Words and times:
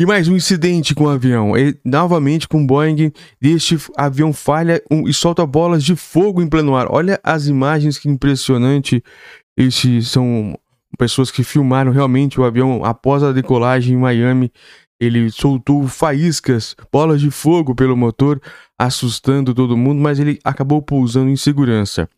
E 0.00 0.06
mais 0.06 0.28
um 0.28 0.36
incidente 0.36 0.94
com 0.94 1.06
o 1.06 1.08
avião. 1.08 1.56
E, 1.56 1.76
novamente 1.84 2.46
com 2.46 2.62
o 2.62 2.66
Boeing. 2.66 3.12
Este 3.42 3.76
avião 3.96 4.32
falha 4.32 4.80
um, 4.88 5.08
e 5.08 5.12
solta 5.12 5.44
bolas 5.44 5.82
de 5.82 5.96
fogo 5.96 6.40
em 6.40 6.48
pleno 6.48 6.76
ar. 6.76 6.86
Olha 6.88 7.18
as 7.24 7.48
imagens 7.48 7.98
que 7.98 8.08
impressionante. 8.08 9.02
Estes 9.56 10.08
são 10.08 10.56
pessoas 10.96 11.32
que 11.32 11.42
filmaram 11.42 11.90
realmente 11.90 12.40
o 12.40 12.44
avião 12.44 12.84
após 12.84 13.24
a 13.24 13.32
decolagem 13.32 13.96
em 13.96 13.98
Miami. 13.98 14.52
Ele 15.00 15.32
soltou 15.32 15.88
faíscas, 15.88 16.76
bolas 16.92 17.20
de 17.20 17.32
fogo 17.32 17.74
pelo 17.74 17.96
motor, 17.96 18.40
assustando 18.78 19.52
todo 19.52 19.76
mundo, 19.76 20.00
mas 20.00 20.20
ele 20.20 20.38
acabou 20.44 20.80
pousando 20.80 21.28
em 21.28 21.36
segurança. 21.36 22.08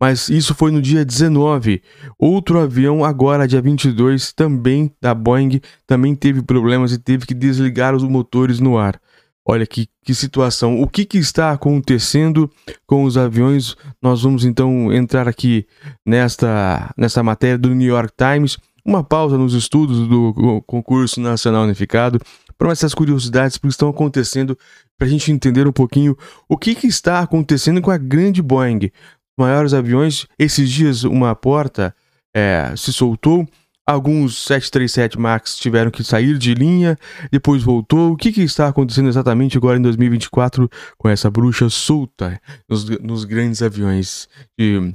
Mas 0.00 0.28
isso 0.28 0.54
foi 0.54 0.70
no 0.70 0.82
dia 0.82 1.04
19. 1.04 1.82
Outro 2.18 2.58
avião, 2.58 3.04
agora 3.04 3.48
dia 3.48 3.62
22, 3.62 4.32
também 4.32 4.92
da 5.00 5.14
Boeing, 5.14 5.60
também 5.86 6.14
teve 6.14 6.42
problemas 6.42 6.92
e 6.92 6.98
teve 6.98 7.26
que 7.26 7.34
desligar 7.34 7.94
os 7.94 8.02
motores 8.02 8.60
no 8.60 8.76
ar. 8.76 9.00
Olha 9.48 9.64
que, 9.64 9.88
que 10.04 10.12
situação. 10.12 10.80
O 10.82 10.88
que, 10.88 11.04
que 11.04 11.18
está 11.18 11.52
acontecendo 11.52 12.50
com 12.84 13.04
os 13.04 13.16
aviões? 13.16 13.76
Nós 14.02 14.22
vamos 14.22 14.44
então 14.44 14.92
entrar 14.92 15.28
aqui 15.28 15.66
nesta, 16.04 16.92
nesta 16.96 17.22
matéria 17.22 17.56
do 17.56 17.72
New 17.72 17.88
York 17.88 18.12
Times. 18.16 18.58
Uma 18.84 19.04
pausa 19.04 19.38
nos 19.38 19.54
estudos 19.54 20.06
do 20.08 20.62
concurso 20.66 21.20
nacional 21.20 21.62
unificado 21.62 22.20
para 22.58 22.72
essas 22.72 22.92
curiosidades 22.94 23.56
que 23.56 23.68
estão 23.68 23.88
acontecendo 23.88 24.58
para 24.98 25.06
a 25.06 25.10
gente 25.10 25.30
entender 25.30 25.66
um 25.66 25.72
pouquinho 25.72 26.16
o 26.48 26.56
que, 26.56 26.74
que 26.74 26.86
está 26.86 27.20
acontecendo 27.20 27.80
com 27.80 27.90
a 27.90 27.98
grande 27.98 28.42
Boeing 28.42 28.90
maiores 29.36 29.74
aviões. 29.74 30.26
Esses 30.38 30.70
dias, 30.70 31.04
uma 31.04 31.34
porta 31.34 31.94
é, 32.34 32.72
se 32.76 32.92
soltou. 32.92 33.46
Alguns 33.88 34.42
737 34.42 35.16
MAX 35.16 35.56
tiveram 35.56 35.92
que 35.92 36.02
sair 36.02 36.36
de 36.38 36.54
linha, 36.54 36.98
depois 37.30 37.62
voltou. 37.62 38.12
O 38.12 38.16
que, 38.16 38.32
que, 38.32 38.42
está 38.42 38.66
acontecendo 38.66 39.08
exatamente 39.08 39.56
agora 39.56 39.78
em 39.78 39.82
2024 39.82 40.68
com 40.98 41.08
essa 41.08 41.30
bruxa 41.30 41.70
solta 41.70 42.40
nos, 42.68 42.88
nos 42.98 43.24
grandes 43.24 43.62
aviões 43.62 44.28
de, 44.58 44.92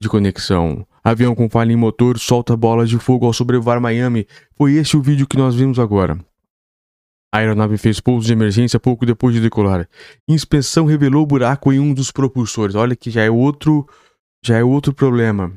de 0.00 0.08
conexão? 0.08 0.86
Avião 1.02 1.34
com 1.34 1.50
falha 1.50 1.72
em 1.72 1.76
motor 1.76 2.16
solta 2.16 2.56
bolas 2.56 2.88
de 2.88 2.96
fogo 2.96 3.26
ao 3.26 3.32
sobrevoar 3.32 3.80
Miami. 3.80 4.24
Foi 4.56 4.74
este 4.74 4.96
o 4.96 5.02
vídeo 5.02 5.26
que 5.26 5.36
nós 5.36 5.56
vimos 5.56 5.80
agora. 5.80 6.16
A 7.32 7.38
aeronave 7.38 7.78
fez 7.78 7.98
pouso 7.98 8.26
de 8.26 8.32
emergência 8.32 8.78
pouco 8.78 9.06
depois 9.06 9.34
de 9.34 9.40
decolar. 9.40 9.88
Inspeção 10.28 10.84
revelou 10.84 11.24
buraco 11.26 11.72
em 11.72 11.80
um 11.80 11.94
dos 11.94 12.10
propulsores. 12.10 12.74
Olha 12.74 12.94
que 12.94 13.10
já 13.10 13.22
é 13.22 13.30
outro, 13.30 13.88
já 14.44 14.58
é 14.58 14.64
outro 14.64 14.92
problema. 14.92 15.52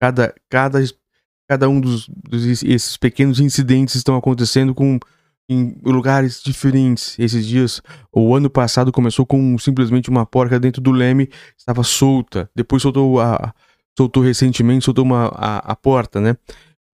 Cada, 0.00 0.34
cada, 0.48 0.82
cada 1.46 1.68
um 1.68 1.80
dos, 1.80 2.08
dos 2.08 2.62
esses 2.62 2.96
pequenos 2.96 3.40
incidentes 3.40 3.94
estão 3.94 4.16
acontecendo 4.16 4.74
com 4.74 4.98
em 5.48 5.76
lugares 5.84 6.42
diferentes. 6.42 7.18
Esses 7.18 7.46
dias, 7.46 7.82
o 8.12 8.34
ano 8.34 8.48
passado 8.48 8.90
começou 8.90 9.26
com 9.26 9.58
simplesmente 9.58 10.08
uma 10.08 10.24
porca 10.24 10.58
dentro 10.58 10.80
do 10.80 10.90
leme, 10.90 11.28
estava 11.56 11.82
solta. 11.82 12.48
Depois 12.54 12.82
soltou 12.82 13.20
a 13.20 13.54
soltou 13.96 14.22
recentemente, 14.22 14.84
soltou 14.84 15.04
uma 15.04 15.26
a, 15.34 15.58
a 15.58 15.76
porta, 15.76 16.20
né? 16.20 16.36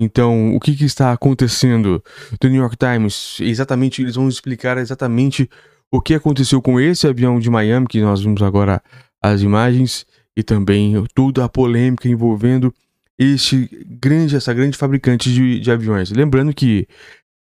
Então, 0.00 0.54
o 0.54 0.60
que, 0.60 0.76
que, 0.76 0.84
está 0.84 1.12
acontecendo? 1.12 2.02
The 2.38 2.48
New 2.48 2.60
York 2.60 2.76
Times, 2.76 3.38
exatamente, 3.40 4.00
eles 4.00 4.14
vão 4.14 4.28
explicar 4.28 4.78
exatamente 4.78 5.50
o 5.90 6.00
que 6.00 6.14
aconteceu 6.14 6.62
com 6.62 6.78
esse 6.78 7.06
avião 7.06 7.40
de 7.40 7.50
Miami, 7.50 7.86
que 7.88 8.00
nós 8.00 8.20
vimos 8.20 8.42
agora 8.42 8.82
as 9.20 9.42
imagens, 9.42 10.06
e 10.36 10.42
também 10.42 10.94
toda 11.14 11.44
a 11.44 11.48
polêmica 11.48 12.08
envolvendo 12.08 12.72
este 13.18 13.68
grande, 14.00 14.36
essa 14.36 14.54
grande 14.54 14.76
fabricante 14.76 15.32
de, 15.32 15.58
de 15.58 15.70
aviões. 15.72 16.12
Lembrando 16.12 16.54
que, 16.54 16.86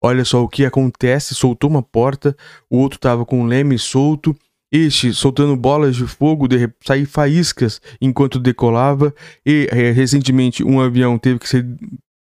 olha 0.03 0.25
só 0.25 0.43
o 0.43 0.49
que 0.49 0.65
acontece, 0.65 1.35
soltou 1.35 1.69
uma 1.69 1.83
porta, 1.83 2.35
o 2.71 2.79
outro 2.79 2.97
estava 2.97 3.27
com 3.27 3.43
o 3.43 3.47
leme 3.47 3.79
solto, 3.79 4.35
este 4.73 5.13
soltando 5.13 5.55
bolas 5.55 5.95
de 5.95 6.07
fogo, 6.07 6.49
de 6.49 6.71
sair 6.83 7.05
faíscas 7.05 7.83
enquanto 8.01 8.39
decolava, 8.39 9.15
e 9.45 9.69
é, 9.71 9.91
recentemente 9.91 10.65
um 10.65 10.81
avião 10.81 11.19
teve 11.19 11.39
que 11.39 11.49
ser 11.49 11.67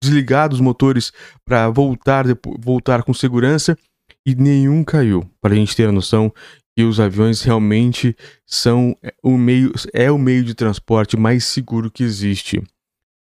desligado 0.02 0.54
os 0.54 0.60
motores 0.60 1.12
para 1.44 1.68
voltar, 1.68 2.24
voltar 2.58 3.02
com 3.02 3.14
segurança 3.14 3.76
e 4.24 4.34
nenhum 4.34 4.84
caiu. 4.84 5.28
Para 5.40 5.54
a 5.54 5.56
gente 5.56 5.74
ter 5.74 5.88
a 5.88 5.92
noção 5.92 6.32
que 6.76 6.84
os 6.84 7.00
aviões 7.00 7.42
realmente 7.42 8.14
são 8.44 8.96
é, 9.02 9.14
o 9.22 9.38
meio, 9.38 9.72
é 9.94 10.10
o 10.10 10.18
meio 10.18 10.44
de 10.44 10.54
transporte 10.54 11.16
mais 11.16 11.44
seguro 11.44 11.90
que 11.90 12.02
existe. 12.02 12.62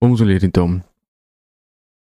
Vamos 0.02 0.22
ler 0.22 0.44
então. 0.44 0.82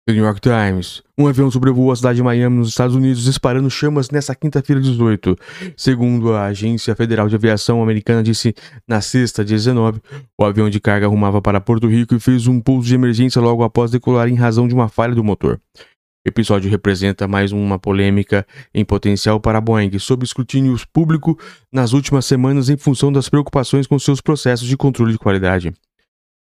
The 0.08 0.14
New 0.14 0.24
York 0.24 0.40
Times. 0.40 1.02
Um 1.18 1.26
avião 1.26 1.50
sobrevoou 1.50 1.92
a 1.92 1.96
cidade 1.96 2.16
de 2.16 2.22
Miami, 2.22 2.56
nos 2.56 2.70
Estados 2.70 2.96
Unidos, 2.96 3.24
disparando 3.24 3.68
chamas 3.68 4.08
nesta 4.08 4.34
quinta-feira 4.34 4.80
18. 4.80 5.36
Segundo 5.76 6.32
a 6.32 6.46
Agência 6.46 6.96
Federal 6.96 7.28
de 7.28 7.34
Aviação 7.34 7.82
Americana 7.82 8.22
disse 8.22 8.54
na 8.88 9.02
sexta, 9.02 9.44
19, 9.44 10.00
o 10.40 10.44
avião 10.46 10.70
de 10.70 10.80
carga 10.80 11.04
arrumava 11.04 11.42
para 11.42 11.60
Porto 11.60 11.86
Rico 11.86 12.14
e 12.14 12.20
fez 12.20 12.46
um 12.46 12.58
pouso 12.58 12.88
de 12.88 12.94
emergência 12.94 13.38
logo 13.38 13.62
após 13.62 13.90
decolar 13.90 14.30
em 14.30 14.34
razão 14.34 14.66
de 14.66 14.72
uma 14.72 14.88
falha 14.88 15.14
do 15.14 15.22
motor. 15.22 15.60
O 15.76 16.28
episódio 16.30 16.70
representa 16.70 17.28
mais 17.28 17.52
uma 17.52 17.78
polêmica 17.78 18.46
em 18.72 18.86
potencial 18.86 19.38
para 19.38 19.58
a 19.58 19.60
Boeing, 19.60 19.98
sob 19.98 20.24
escrutínio 20.24 20.74
público 20.90 21.38
nas 21.70 21.92
últimas 21.92 22.24
semanas 22.24 22.70
em 22.70 22.78
função 22.78 23.12
das 23.12 23.28
preocupações 23.28 23.86
com 23.86 23.98
seus 23.98 24.22
processos 24.22 24.66
de 24.66 24.76
controle 24.78 25.12
de 25.12 25.18
qualidade. 25.18 25.70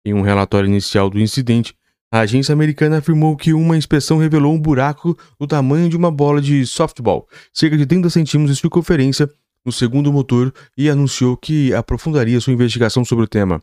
Em 0.03 0.15
um 0.15 0.23
relatório 0.23 0.67
inicial 0.67 1.11
do 1.11 1.21
incidente, 1.21 1.75
a 2.13 2.21
agência 2.21 2.53
americana 2.53 2.99
afirmou 2.99 3.37
que 3.37 3.53
uma 3.53 3.77
inspeção 3.77 4.19
revelou 4.19 4.53
um 4.53 4.61
buraco 4.61 5.17
do 5.39 5.47
tamanho 5.47 5.89
de 5.89 5.97
uma 5.97 6.11
bola 6.11 6.41
de 6.41 6.67
softball, 6.67 7.29
cerca 7.53 7.77
de 7.77 7.87
30 7.87 8.11
centímetros 8.11 8.57
de 8.57 8.61
circunferência, 8.61 9.31
no 9.65 9.71
segundo 9.71 10.13
motor 10.13 10.53
e 10.77 10.89
anunciou 10.89 11.37
que 11.37 11.73
aprofundaria 11.75 12.41
sua 12.41 12.53
investigação 12.53 13.05
sobre 13.05 13.25
o 13.27 13.29
tema. 13.29 13.63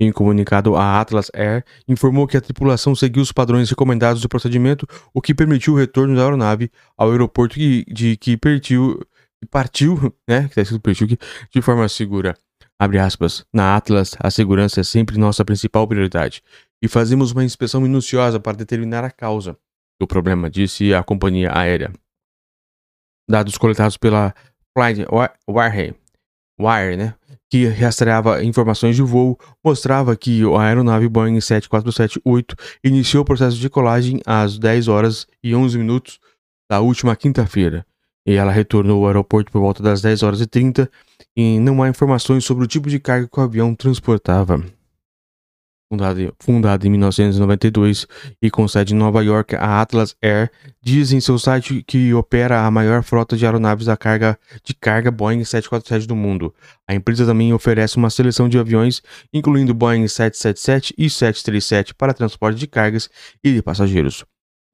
Em 0.00 0.10
comunicado, 0.10 0.74
a 0.74 1.00
Atlas 1.00 1.30
Air 1.34 1.64
informou 1.86 2.26
que 2.26 2.36
a 2.36 2.40
tripulação 2.40 2.94
seguiu 2.94 3.22
os 3.22 3.30
padrões 3.30 3.68
recomendados 3.68 4.22
do 4.22 4.28
procedimento, 4.28 4.86
o 5.12 5.20
que 5.20 5.34
permitiu 5.34 5.74
o 5.74 5.76
retorno 5.76 6.16
da 6.16 6.22
aeronave 6.22 6.70
ao 6.96 7.10
aeroporto 7.10 7.58
de, 7.58 7.84
de 7.84 8.16
que 8.16 8.36
partiu, 8.36 9.00
partiu, 9.50 10.12
né, 10.26 10.48
que 10.48 10.54
tá 10.54 10.62
escrito 10.62 10.82
partiu, 10.82 11.06
de 11.06 11.62
forma 11.62 11.88
segura. 11.88 12.36
Abre 12.78 12.98
aspas. 12.98 13.44
Na 13.52 13.76
Atlas, 13.76 14.16
a 14.18 14.30
segurança 14.30 14.80
é 14.80 14.84
sempre 14.84 15.18
nossa 15.18 15.44
principal 15.44 15.86
prioridade 15.86 16.42
e 16.82 16.88
fazemos 16.88 17.30
uma 17.30 17.44
inspeção 17.44 17.80
minuciosa 17.80 18.40
para 18.40 18.56
determinar 18.56 19.04
a 19.04 19.10
causa 19.10 19.56
do 20.00 20.06
problema, 20.06 20.50
disse 20.50 20.92
a 20.92 21.02
companhia 21.04 21.56
aérea. 21.56 21.92
Dados 23.30 23.56
coletados 23.56 23.96
pela 23.96 24.34
Flight 24.76 25.06
Wire, 25.48 25.94
Wire 26.58 26.96
né, 26.96 27.14
que 27.48 27.66
rastreava 27.66 28.42
informações 28.42 28.96
de 28.96 29.02
voo, 29.02 29.38
mostrava 29.64 30.16
que 30.16 30.42
a 30.42 30.62
aeronave 30.62 31.08
Boeing 31.08 31.38
747-8 31.38 32.58
iniciou 32.82 33.22
o 33.22 33.24
processo 33.24 33.56
de 33.58 33.70
colagem 33.70 34.20
às 34.26 34.58
10 34.58 34.88
horas 34.88 35.26
e 35.42 35.54
11 35.54 35.78
minutos 35.78 36.18
da 36.68 36.80
última 36.80 37.14
quinta-feira, 37.14 37.86
e 38.26 38.32
ela 38.32 38.50
retornou 38.50 39.02
ao 39.02 39.06
aeroporto 39.06 39.52
por 39.52 39.60
volta 39.60 39.82
das 39.82 40.02
10 40.02 40.22
horas 40.24 40.40
e 40.40 40.46
30 40.46 40.90
e 41.36 41.60
não 41.60 41.82
há 41.82 41.88
informações 41.88 42.44
sobre 42.44 42.64
o 42.64 42.66
tipo 42.66 42.88
de 42.88 42.98
carga 42.98 43.28
que 43.28 43.38
o 43.38 43.42
avião 43.42 43.74
transportava 43.74 44.64
fundada, 46.40 46.86
em 46.86 46.90
1992 46.90 48.06
e 48.40 48.50
com 48.50 48.66
sede 48.66 48.94
em 48.94 48.96
Nova 48.96 49.22
York, 49.22 49.54
a 49.56 49.80
Atlas 49.80 50.16
Air 50.22 50.50
diz 50.82 51.12
em 51.12 51.20
seu 51.20 51.38
site 51.38 51.82
que 51.86 52.12
opera 52.14 52.64
a 52.64 52.70
maior 52.70 53.02
frota 53.02 53.36
de 53.36 53.44
aeronaves 53.44 53.86
da 53.86 53.96
carga 53.96 54.38
de 54.64 54.74
carga 54.74 55.10
Boeing 55.10 55.44
747 55.44 56.06
do 56.06 56.16
mundo. 56.16 56.54
A 56.88 56.94
empresa 56.94 57.26
também 57.26 57.52
oferece 57.52 57.96
uma 57.96 58.10
seleção 58.10 58.48
de 58.48 58.58
aviões, 58.58 59.02
incluindo 59.32 59.74
Boeing 59.74 60.08
777 60.08 60.94
e 60.96 61.10
737 61.10 61.94
para 61.94 62.14
transporte 62.14 62.58
de 62.58 62.66
cargas 62.66 63.08
e 63.42 63.52
de 63.52 63.62
passageiros. 63.62 64.24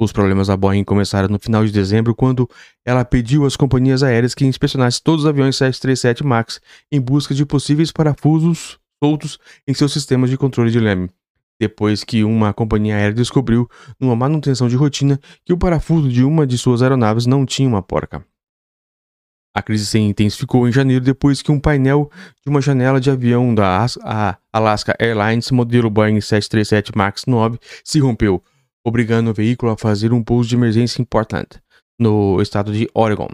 Os 0.01 0.13
problemas 0.13 0.47
da 0.47 0.57
Boeing 0.57 0.85
começaram 0.85 1.29
no 1.29 1.41
final 1.41 1.67
de 1.67 1.73
dezembro, 1.73 2.15
quando 2.15 2.49
ela 2.87 3.05
pediu 3.05 3.45
às 3.45 3.57
companhias 3.57 4.05
aéreas 4.05 4.33
que 4.33 4.47
inspecionassem 4.47 5.03
todos 5.03 5.25
os 5.25 5.29
aviões 5.29 5.57
737 5.57 6.25
MAX 6.25 6.61
em 6.93 7.01
busca 7.01 7.35
de 7.35 7.45
possíveis 7.45 7.91
parafusos 7.91 8.79
soltos 9.03 9.39
em 9.67 9.75
seus 9.75 9.93
sistemas 9.93 10.31
de 10.31 10.37
controle 10.37 10.71
de 10.71 10.81
leme, 10.81 11.11
depois 11.61 12.05
que 12.05 12.25
uma 12.25 12.53
companhia 12.53 12.97
aérea 12.97 13.15
descobriu, 13.15 13.69
numa 13.99 14.15
manutenção 14.15 14.69
de 14.69 14.77
rotina, 14.77 15.21
que 15.45 15.53
o 15.53 15.59
parafuso 15.59 16.09
de 16.09 16.25
uma 16.25 16.47
de 16.47 16.57
suas 16.57 16.83
aeronaves 16.83 17.27
não 17.27 17.45
tinha 17.45 17.69
uma 17.69 17.83
porca. 17.83 18.25
A 19.55 19.63
crise 19.63 19.87
se 19.87 19.99
intensificou 19.99 20.69
em 20.69 20.73
janeiro 20.73 21.05
depois 21.05 21.43
que 21.43 21.51
um 21.51 21.59
painel 21.59 22.11
de 22.45 22.49
uma 22.49 22.61
janela 22.61 23.01
de 23.01 23.11
avião 23.11 23.53
da 23.53 23.85
Alaska 24.53 24.95
Airlines 25.01 25.51
modelo 25.51 25.91
Boeing 25.91 26.21
737 26.21 26.97
MAX 26.97 27.27
9 27.27 27.59
se 27.83 27.99
rompeu, 27.99 28.41
obrigando 28.85 29.31
o 29.31 29.35
veículo 29.35 29.73
a 29.73 29.77
fazer 29.77 30.13
um 30.13 30.23
pouso 30.23 30.49
de 30.49 30.55
emergência 30.55 31.03
em 31.03 31.05
Portland, 31.05 31.49
no 31.99 32.41
estado 32.41 32.73
de 32.73 32.89
Oregon. 32.95 33.31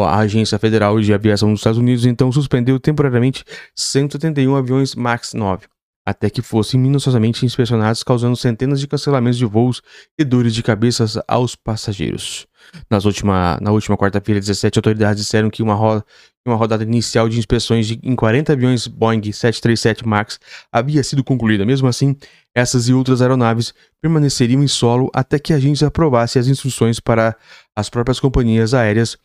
A 0.00 0.18
Agência 0.18 0.58
Federal 0.58 0.98
de 1.00 1.12
Aviação 1.12 1.50
dos 1.50 1.60
Estados 1.60 1.78
Unidos 1.78 2.06
então 2.06 2.32
suspendeu 2.32 2.80
temporariamente 2.80 3.44
171 3.74 4.56
aviões 4.56 4.94
MAX 4.94 5.34
9. 5.34 5.66
até 6.04 6.30
que 6.30 6.40
fossem 6.40 6.80
minuciosamente 6.80 7.44
inspecionados, 7.44 8.02
causando 8.02 8.36
centenas 8.36 8.80
de 8.80 8.88
cancelamentos 8.88 9.38
de 9.38 9.44
voos 9.44 9.82
e 10.18 10.24
dores 10.24 10.54
de 10.54 10.62
cabeça 10.62 11.04
aos 11.28 11.54
passageiros. 11.54 12.46
Nas 12.90 13.04
última, 13.04 13.58
na 13.60 13.70
última 13.70 13.96
quarta-feira, 13.96 14.40
17 14.40 14.78
autoridades 14.78 15.22
disseram 15.22 15.50
que 15.50 15.62
uma, 15.62 15.74
ro 15.74 16.02
uma 16.46 16.56
rodada 16.56 16.82
inicial 16.82 17.28
de 17.28 17.38
inspeções 17.38 17.86
de, 17.86 18.00
em 18.02 18.16
40 18.16 18.52
aviões 18.52 18.86
Boeing 18.86 19.30
737 19.30 20.06
MAX 20.06 20.40
havia 20.72 21.04
sido 21.04 21.22
concluída. 21.22 21.64
Mesmo 21.64 21.86
assim, 21.86 22.16
essas 22.54 22.88
e 22.88 22.94
outras 22.94 23.22
aeronaves 23.22 23.72
permaneceriam 24.00 24.62
em 24.62 24.68
solo 24.68 25.10
até 25.14 25.38
que 25.38 25.52
a 25.52 25.56
agência 25.56 25.86
aprovasse 25.86 26.38
as 26.38 26.48
instruções 26.48 26.98
para 26.98 27.36
as 27.76 27.88
próprias 27.88 28.18
companhias 28.18 28.74
aéreas 28.74 29.16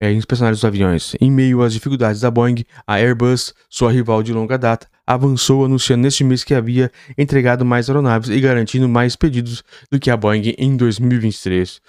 é, 0.00 0.12
inspecionar 0.12 0.52
os 0.52 0.64
aviões. 0.64 1.14
Em 1.20 1.30
meio 1.30 1.62
às 1.62 1.72
dificuldades 1.72 2.20
da 2.20 2.30
Boeing, 2.30 2.64
a 2.86 2.94
Airbus, 2.94 3.54
sua 3.68 3.92
rival 3.92 4.22
de 4.22 4.32
longa 4.32 4.56
data, 4.56 4.88
avançou 5.06 5.64
anunciando 5.64 6.02
neste 6.02 6.22
mês 6.22 6.44
que 6.44 6.54
havia 6.54 6.90
entregado 7.16 7.64
mais 7.64 7.88
aeronaves 7.88 8.28
e 8.28 8.40
garantindo 8.40 8.88
mais 8.88 9.16
pedidos 9.16 9.62
do 9.90 9.98
que 9.98 10.10
a 10.10 10.16
Boeing 10.16 10.54
em 10.58 10.76
2023. 10.76 11.80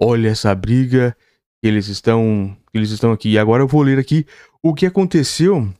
Olha 0.00 0.28
essa 0.28 0.54
briga 0.54 1.16
que 1.60 1.68
eles 1.68 1.88
estão, 1.88 2.56
eles 2.72 2.90
estão 2.90 3.12
aqui. 3.12 3.30
E 3.30 3.38
agora 3.38 3.62
eu 3.62 3.68
vou 3.68 3.82
ler 3.82 3.98
aqui 3.98 4.24
o 4.62 4.74
que 4.74 4.86
aconteceu 4.86 5.72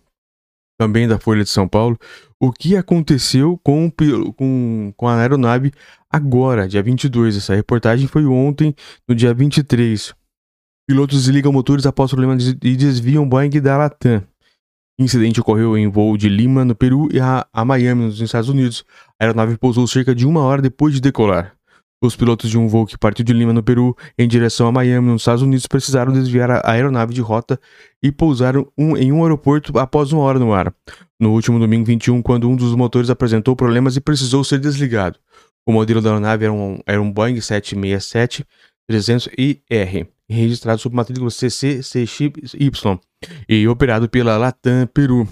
também 0.79 1.09
da 1.09 1.19
Folha 1.19 1.43
de 1.43 1.51
São 1.51 1.67
Paulo, 1.67 1.99
o 2.41 2.53
que 2.53 2.77
aconteceu 2.77 3.59
com, 3.65 3.91
com, 4.37 4.93
com 4.97 5.09
a 5.09 5.21
aeronave 5.21 5.73
agora, 6.09 6.69
dia 6.69 6.83
22. 6.83 7.37
Essa 7.37 7.55
reportagem 7.55 8.07
foi 8.07 8.25
ontem, 8.25 8.75
no 9.07 9.15
dia 9.15 9.35
23. 9.35 10.15
Pilotos 10.88 11.25
desligam 11.25 11.52
motores 11.52 11.85
após 11.85 12.11
problemas 12.11 12.46
e 12.46 12.75
desviam 12.75 13.29
Boeing 13.29 13.50
da 13.61 13.76
Latam. 13.76 14.23
Incidente 14.99 15.38
ocorreu 15.38 15.76
em 15.76 15.87
voo 15.87 16.17
de 16.17 16.31
Lima, 16.31 16.64
no 16.64 16.75
Peru, 16.75 17.11
e 17.12 17.20
a, 17.20 17.46
a 17.52 17.62
Miami, 17.62 18.06
nos 18.06 18.19
Estados 18.19 18.49
Unidos. 18.49 18.87
A 19.20 19.26
aeronave 19.26 19.58
pousou 19.58 19.87
cerca 19.87 20.14
de 20.14 20.26
uma 20.26 20.40
hora 20.40 20.62
depois 20.62 20.94
de 20.94 21.00
decolar. 21.02 21.52
Os 22.02 22.17
pilotos 22.17 22.49
de 22.49 22.56
um 22.56 22.67
voo 22.69 22.87
que 22.87 22.96
partiu 22.96 23.23
de 23.23 23.35
Lima, 23.35 23.52
no 23.52 23.62
Peru, 23.62 23.94
em 24.19 24.26
direção 24.26 24.67
a 24.67 24.73
Miami, 24.73 25.08
nos 25.08 25.20
Estados 25.20 25.43
Unidos, 25.43 25.67
precisaram 25.67 26.11
desviar 26.11 26.50
a 26.50 26.62
aeronave 26.64 27.12
de 27.12 27.20
rota 27.20 27.61
e 28.02 28.11
pousaram 28.11 28.67
um, 28.79 28.96
em 28.96 29.12
um 29.12 29.23
aeroporto 29.23 29.79
após 29.79 30.11
uma 30.11 30.23
hora 30.23 30.38
no 30.38 30.55
ar. 30.55 30.75
No 31.20 31.34
último 31.34 31.58
domingo 31.58 31.84
21, 31.84 32.23
quando 32.23 32.49
um 32.49 32.56
dos 32.56 32.75
motores 32.75 33.11
apresentou 33.11 33.55
problemas 33.55 33.94
e 33.96 34.00
precisou 34.00 34.43
ser 34.43 34.58
desligado. 34.58 35.19
O 35.67 35.73
modelo 35.73 36.00
da 36.00 36.08
aeronave 36.08 36.46
era 36.46 36.52
um, 36.55 36.81
era 36.87 37.02
um 37.02 37.12
Boeing 37.12 37.34
767-300IR 37.34 40.08
registrado 40.35 40.81
sob 40.81 40.95
matrícula 40.95 41.31
CCCXY 41.31 43.01
e 43.49 43.67
operado 43.69 44.09
pela 44.09 44.37
Latam 44.37 44.87
Peru. 44.87 45.27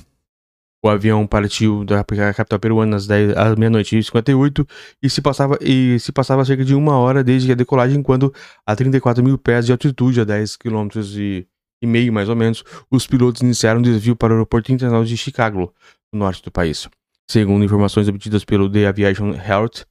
O 0.85 0.89
avião 0.89 1.27
partiu 1.27 1.85
da 1.85 2.05
capital 2.05 2.61
peruana 2.61 2.97
às, 2.97 3.09
às 3.11 3.57
meia-noite 3.57 3.99
e 3.99 4.03
58 4.03 4.67
e 5.03 5.11
se, 5.11 5.21
passava, 5.21 5.59
e 5.61 5.99
se 5.99 6.13
passava 6.13 6.45
cerca 6.45 6.65
de 6.65 6.75
uma 6.75 6.97
hora 6.97 7.25
desde 7.25 7.51
a 7.51 7.55
decolagem, 7.55 8.03
quando 8.03 8.33
a 8.65 8.77
34 8.77 9.23
mil 9.23 9.37
pés 9.37 9.67
de 9.67 9.73
altitude, 9.73 10.21
a 10.21 10.25
10 10.25 10.57
km 10.57 10.89
e, 11.17 11.47
e 11.83 11.87
meio 11.87 12.13
mais 12.13 12.29
ou 12.29 12.37
menos, 12.37 12.63
os 12.91 13.07
pilotos 13.07 13.43
iniciaram 13.43 13.81
o 13.81 13.83
desvio 13.83 14.15
para 14.15 14.33
o 14.33 14.37
aeroporto 14.37 14.71
internacional 14.71 15.05
de 15.05 15.17
Chicago, 15.17 15.75
no 16.13 16.21
norte 16.21 16.43
do 16.43 16.53
país. 16.53 16.89
Segundo 17.29 17.65
informações 17.65 18.07
obtidas 18.07 18.45
pelo 18.45 18.71
The 18.71 18.87
Aviation 18.87 19.35
Health, 19.35 19.85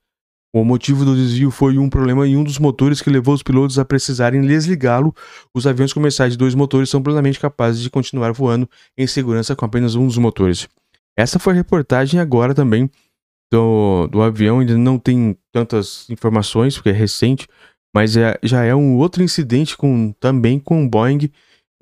o 0.55 0.63
motivo 0.63 1.03
do 1.03 1.13
desvio 1.13 1.51
foi 1.51 1.77
um 1.77 1.89
problema 1.89 2.25
em 2.25 2.37
um 2.37 2.43
dos 2.43 2.57
motores 2.57 3.01
que 3.01 3.09
levou 3.09 3.35
os 3.35 3.43
pilotos 3.43 3.77
a 3.77 3.83
precisarem 3.83 4.39
desligá-lo. 4.41 5.13
Os 5.53 5.67
aviões 5.67 5.91
comerciais 5.91 6.31
de 6.31 6.37
dois 6.37 6.55
motores 6.55 6.89
são 6.89 7.03
plenamente 7.03 7.37
capazes 7.37 7.81
de 7.81 7.89
continuar 7.89 8.31
voando 8.31 8.69
em 8.97 9.05
segurança 9.05 9.53
com 9.53 9.65
apenas 9.65 9.95
um 9.95 10.07
dos 10.07 10.17
motores. 10.17 10.65
Essa 11.17 11.39
foi 11.39 11.51
a 11.51 11.57
reportagem 11.57 12.21
agora 12.21 12.55
também 12.55 12.89
do, 13.51 14.07
do 14.07 14.21
avião. 14.21 14.61
Ainda 14.61 14.77
não 14.77 14.97
tem 14.97 15.37
tantas 15.51 16.09
informações, 16.09 16.75
porque 16.75 16.87
é 16.87 16.93
recente, 16.93 17.49
mas 17.93 18.15
é, 18.15 18.39
já 18.41 18.63
é 18.63 18.73
um 18.73 18.95
outro 18.95 19.21
incidente 19.21 19.75
com, 19.75 20.13
também 20.21 20.57
com 20.57 20.85
o 20.85 20.89
Boeing. 20.89 21.29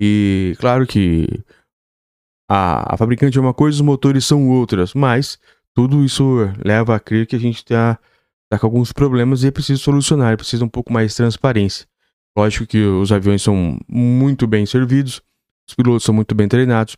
E 0.00 0.56
claro 0.58 0.84
que 0.84 1.28
a, 2.50 2.94
a 2.94 2.96
fabricante 2.96 3.38
é 3.38 3.40
uma 3.40 3.54
coisa, 3.54 3.76
os 3.76 3.82
motores 3.82 4.24
são 4.24 4.48
outras, 4.48 4.94
mas 4.94 5.38
tudo 5.72 6.04
isso 6.04 6.38
leva 6.64 6.96
a 6.96 6.98
crer 6.98 7.24
que 7.24 7.36
a 7.36 7.40
gente 7.40 7.58
está 7.58 8.00
tá 8.56 8.60
com 8.60 8.66
alguns 8.66 8.92
problemas 8.92 9.42
e 9.42 9.48
é 9.48 9.50
preciso 9.50 9.82
solucionar, 9.82 10.36
preciso 10.36 10.64
um 10.64 10.68
pouco 10.68 10.92
mais 10.92 11.10
de 11.10 11.16
transparência. 11.16 11.86
Lógico 12.36 12.66
que 12.66 12.82
os 12.82 13.12
aviões 13.12 13.42
são 13.42 13.78
muito 13.88 14.46
bem 14.46 14.66
servidos, 14.66 15.22
os 15.68 15.74
pilotos 15.74 16.04
são 16.04 16.14
muito 16.14 16.34
bem 16.34 16.48
treinados 16.48 16.96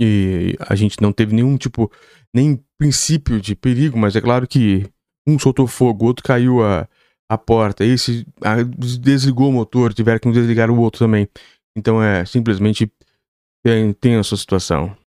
e 0.00 0.56
a 0.60 0.74
gente 0.74 1.00
não 1.02 1.12
teve 1.12 1.34
nenhum 1.34 1.56
tipo, 1.56 1.90
nem 2.34 2.62
princípio 2.78 3.40
de 3.40 3.54
perigo, 3.54 3.98
mas 3.98 4.16
é 4.16 4.20
claro 4.20 4.46
que 4.46 4.88
um 5.26 5.38
soltou 5.38 5.66
fogo, 5.66 6.06
outro 6.06 6.24
caiu 6.24 6.64
a, 6.64 6.88
a 7.28 7.36
porta, 7.36 7.84
esse 7.84 8.26
a, 8.42 8.62
desligou 8.62 9.50
o 9.50 9.52
motor, 9.52 9.92
tiveram 9.92 10.18
que 10.18 10.30
desligar 10.30 10.70
o 10.70 10.78
outro 10.78 11.00
também. 11.00 11.28
Então 11.76 12.02
é 12.02 12.24
simplesmente 12.24 12.90
tem, 14.00 14.14
essa 14.14 14.36
situação. 14.36 14.96